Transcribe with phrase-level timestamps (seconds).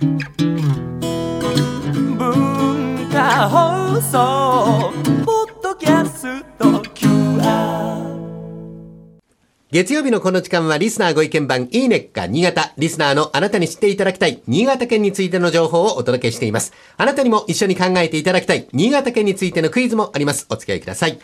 [0.00, 0.10] 文
[3.10, 4.92] 化放送
[5.24, 8.06] ポッドキャスト QR
[9.72, 12.72] 月曜日のこの時間はリスナーご意見番いいねっか新潟。
[12.78, 16.72] リスナーのあなたに知っていただきたい新潟県についての情報をお届けしています。
[16.96, 20.46] あなたにも一緒に考えていただきたい新潟県についてのクイズもあります。
[20.48, 21.18] お付き合いください。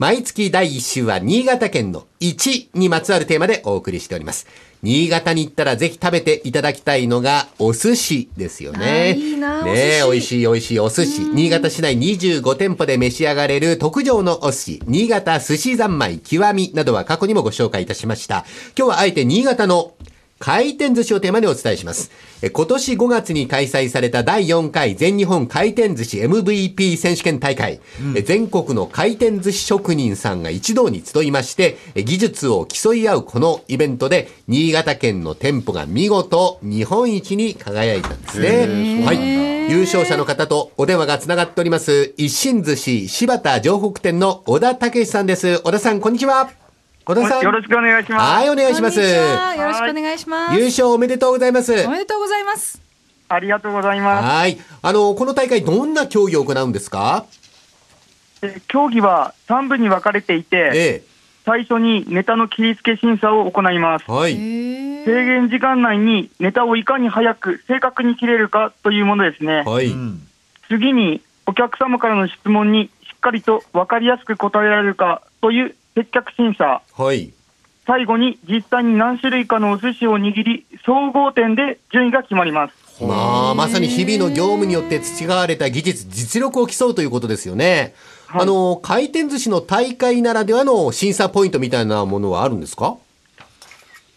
[0.00, 4.46] 毎月第1週は新潟県の1にまつわるテーマでお送りしております。
[4.82, 9.12] 新潟に行ったらぜひ食べていただきたいのがお寿司ですよね。
[9.14, 11.20] いいなね美味しい美味しいお寿司。
[11.34, 18.46] 新潟市内25店舗で召し上がれる特上のお寿司、新潟寿司三昧極みなどは過去にもご紹介いたしました。
[18.78, 19.92] 今日はあえて新潟の
[20.40, 22.10] 回転寿司をテーマにお伝えします。
[22.40, 27.80] え今年5月に開催された第4回全日本回転寿司 MVP 選手権大会、
[28.16, 39.04] え全国の回転寿司職人さんが一堂に集いまして、え技術を競い合うこのイベントで、新潟県の店舗が見事日本一に輝いたんですね。
[39.04, 39.70] はい。
[39.70, 45.60] 優勝者の方とお電話がつながっております、一心寿司柴田城北店の小田武さんです。
[45.60, 46.59] 小田さん、こんにちは。
[47.04, 47.42] 小田さん。
[47.42, 48.22] よろしくお願いします。
[48.22, 48.96] はい、お願いします。
[48.96, 50.56] こんにちはよろしくお願いします。
[50.56, 51.72] 優勝おめでとうございます。
[51.86, 52.80] おめでとうございます。
[53.28, 54.24] ありがとうございます。
[54.26, 54.58] はい。
[54.82, 57.24] あの、この大会どんな競技を行うんですか？
[58.42, 61.02] え競技は3部に分かれていて、え
[61.44, 64.12] 最初にネタの切り付け審査を行いますえ。。
[64.12, 64.32] はい。
[64.34, 69.62] へ制限時間内にネタをいかに早く正確に切れるかというものですね。
[69.64, 69.92] はい。
[70.68, 76.82] 次にお客様からの質問にしっかりと分かりやすく答えられるかという接客審査。
[76.96, 77.32] はい。
[77.86, 83.04] 最後に実際に何種類かのお寿司を握り、総合点で順位が決まります。
[83.04, 87.94] まあ、まさに日々の業務によって培われた技術、実力を競うということですよね。
[88.28, 92.96] はいあの、回転寿司の大会ならではの審査ポイントみたいなものはあるんですか？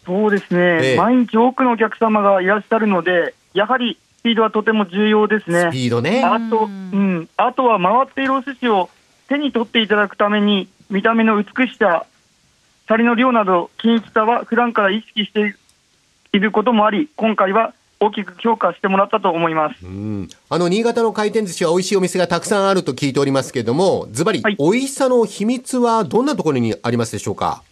[0.06, 5.72] そうですね、ええ毎日多くのお客様がいらっしゃるので、やはりスピードはとても重要ですねス。
[5.72, 6.22] ピードね。
[6.22, 8.90] あと、うん、あとは回っているお寿司を
[9.28, 12.06] 手に取っていただくために、見た目の美しさ、
[12.86, 15.54] シャリの量など、均一さは普段から意識して
[16.32, 19.86] いることもあり、今回は大きく評価してもらったと思います。
[19.86, 20.28] うん。
[20.50, 27.62] あの、新潟の回転寿司は美味しいお店がたくさんあると聞いておりますけれども、ズバリ、はい美味しさの秘密はどんなところにありますでしょうか？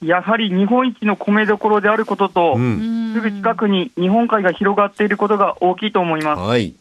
[0.00, 3.12] やはり日本一の米どころであることと、うん。
[3.14, 6.40] すぐ近くに日本海が広がっていることが大きいと思います。
[6.40, 6.74] はい。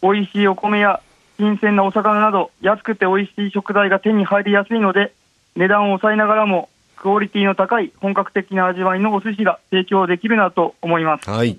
[0.00, 1.00] 美味しいお米や
[1.38, 5.12] 新鮮なお魚など安くて美味しい食材が手に入りやすいので
[5.56, 11.58] 値段を抑えながらもクオリティの高い本格的な味わいのお寿司が提供できるなと思いますはい。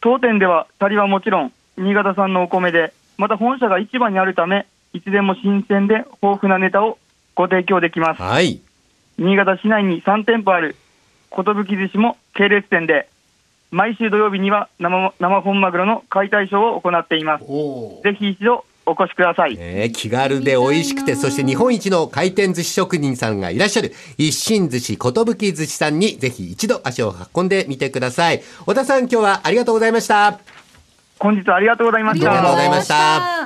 [0.00, 6.98] 当店ではシャリはもちろん新潟産のお米でまた本社が市場にあるためいつでも新鮮で豊富なネタを
[7.34, 8.60] ご提供できますはい。
[9.18, 10.76] 新潟市内に3店舗ある
[11.36, 13.08] 寿寿司も系列店で
[13.70, 17.44] 毎週土曜日には生生本マグロの解体ショーを行っています
[18.02, 19.56] ぜひ一度お越しください。
[19.58, 28.42] えー気軽で美味しくて、そして日本一の回転寿司職人さんがいらっしゃる、一心寿司、ことぶき寿司さんにぜひ一度足を運んでみてください。
[28.66, 30.38] 小田さん、今日はありがとうございました。
[31.18, 32.30] 本日はありがとうございました。
[32.32, 33.41] ありがとうございました。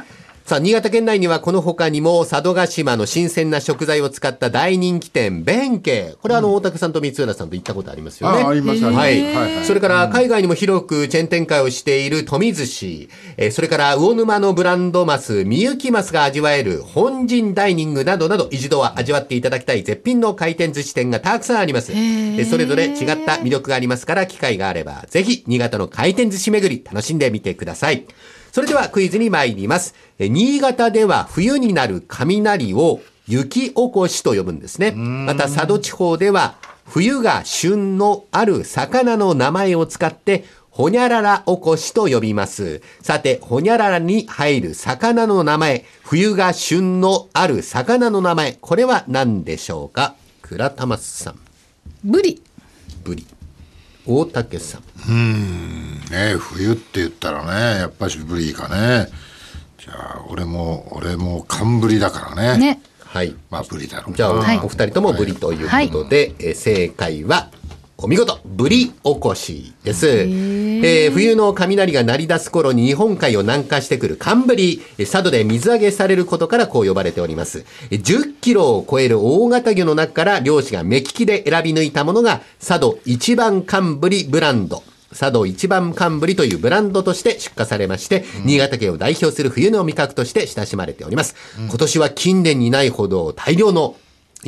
[0.46, 6.14] さあ、新潟県内にはこの他にも佐渡島の新鮮な食材を使った大人気店、弁慶。
[6.22, 8.44] これはあの、大竹さんと三浦さんと行ったことありますよね。
[8.44, 9.22] あありますありますはい。
[9.24, 13.08] はいはいそれから海外にも広くチェーン展開をしている富寿司。
[13.36, 21.90] えーそれから魚沼のブランドマス、みゆきマスが味わえる本陣ダイニングなどなど一度は味わっていただきたい絶品の回転寿司店がたくさんあります。
[21.90, 28.06] えーそれぞれ違った魅力がありますから機会があればぜひ新潟の回転寿司巡り楽しんでみてください。
[28.56, 29.94] それではクイズに参ります。
[30.18, 34.92] え新潟では冬になる雷を雪起こしと呼ぶんですね。
[34.92, 36.54] また佐渡地方では
[36.86, 42.80] 冬が旬のある魚の名前を使ってほにゃららおこしと呼びます。
[43.02, 50.14] さて、ほにゃららに入る魚の名前、冬が旬のある魚の名前、これは何でしょうか？
[50.40, 51.38] 倉玉さん、
[52.02, 52.40] ブリ。
[53.04, 53.26] ブリ。
[54.06, 54.78] 大竹さ
[55.08, 56.00] ん。
[56.10, 57.44] ね冬って言ったら
[57.74, 59.08] ねやっぱしブリかね
[59.78, 62.80] じゃあ俺も俺も寒ブリだからねね。
[63.04, 63.34] はい。
[63.50, 67.50] まあブリだろうなじゃあ、はいお二人ともブリということで、えー正解は、
[67.98, 70.06] お見事、ブリおこしです。
[70.06, 77.64] えー冬の雷が鳴り出す頃に日本海を南下してくる寒ブリ、えー佐渡で水揚げされることからこう呼ばれております。
[77.90, 84.82] えー10キロを超える大型魚の中から漁師が目利きで選び抜いたものが佐渡一番寒ブリブランド。
[85.08, 91.34] 佐渡一番寒ブリというブランドとして出荷されまして、新潟県を代表する冬の味覚として親しまれております。
[91.56, 93.96] 今年は近年にないほど大量の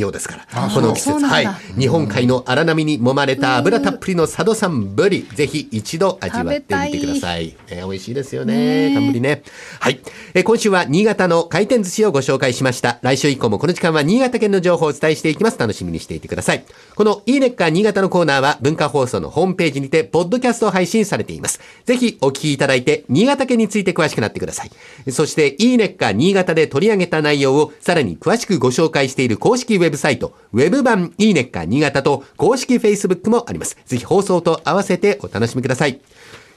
[0.01, 1.49] ようですから、この季節、はい。
[1.79, 7.57] 日本海の荒波に揉まれた油たっぷりの佐渡産ブリ、ぜひ一度味わってみてください。
[7.69, 8.93] えー美味しいですよね。
[8.95, 9.43] 寒ブリね。
[9.81, 10.01] はい。
[10.35, 12.99] えー今週は新潟の回転寿司をご紹介しました。
[13.03, 15.59] 来週以降もこの時間は新潟県の情報をお伝えしていきます。
[15.59, 16.65] 楽しみにしていてください。
[16.95, 21.61] このいいねっか新潟のコーナーは文化放送のホームページにて、ポッドキャスト配信されています。
[21.85, 25.13] ぜひお聞きいただいて、新潟県について詳しくなってください。
[25.13, 33.77] そして、いいねっか新潟で取り上げた内容をさらに詳しくご紹介している公式ウェブェブサイト、ウェブ版いいねっか新潟と公式 Facebook もあります。
[33.85, 36.01] ぜひ放送と合わせてお楽しみください。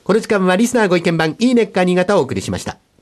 [0.03, 2.81] この時間はリスナーご意見版いいねっか新潟をお送りしました。